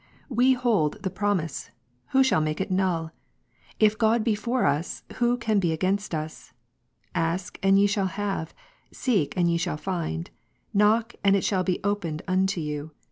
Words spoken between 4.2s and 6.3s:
be for us, who can he against